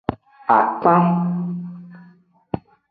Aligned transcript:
Akpan. 0.57 1.05